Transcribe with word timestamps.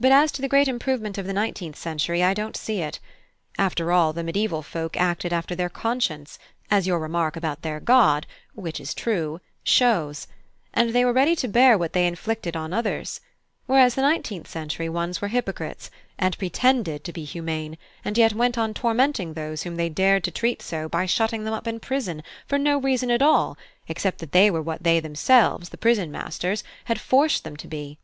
But 0.00 0.10
as 0.10 0.32
to 0.32 0.40
the 0.40 0.48
great 0.48 0.68
improvement 0.68 1.18
of 1.18 1.26
the 1.26 1.34
nineteenth 1.34 1.76
century, 1.76 2.22
I 2.22 2.32
don't 2.32 2.56
see 2.56 2.80
it. 2.80 2.98
After 3.58 3.92
all, 3.92 4.14
the 4.14 4.22
Mediaeval 4.22 4.62
folk 4.62 4.96
acted 4.96 5.34
after 5.34 5.54
their 5.54 5.68
conscience, 5.68 6.38
as 6.70 6.86
your 6.86 6.98
remark 6.98 7.36
about 7.36 7.60
their 7.60 7.78
God 7.78 8.26
(which 8.54 8.80
is 8.80 8.94
true) 8.94 9.38
shows, 9.62 10.26
and 10.72 10.94
they 10.94 11.04
were 11.04 11.12
ready 11.12 11.36
to 11.36 11.46
bear 11.46 11.76
what 11.76 11.92
they 11.92 12.06
inflicted 12.06 12.56
on 12.56 12.72
others; 12.72 13.20
whereas 13.66 13.96
the 13.96 14.00
nineteenth 14.00 14.48
century 14.48 14.88
ones 14.88 15.20
were 15.20 15.28
hypocrites, 15.28 15.90
and 16.18 16.38
pretended 16.38 17.04
to 17.04 17.12
be 17.12 17.24
humane, 17.24 17.76
and 18.02 18.16
yet 18.16 18.32
went 18.32 18.56
on 18.56 18.72
tormenting 18.72 19.34
those 19.34 19.64
whom 19.64 19.76
they 19.76 19.90
dared 19.90 20.24
to 20.24 20.30
treat 20.30 20.62
so 20.62 20.88
by 20.88 21.04
shutting 21.04 21.44
them 21.44 21.52
up 21.52 21.66
in 21.66 21.78
prison, 21.80 22.22
for 22.46 22.56
no 22.56 22.78
reason 22.78 23.10
at 23.10 23.20
all, 23.20 23.58
except 23.88 24.20
that 24.20 24.32
they 24.32 24.50
were 24.50 24.62
what 24.62 24.84
they 24.84 25.00
themselves, 25.00 25.68
the 25.68 25.76
prison 25.76 26.10
masters, 26.10 26.64
had 26.86 26.98
forced 26.98 27.44
them 27.44 27.58
to 27.58 27.68
be. 27.68 27.98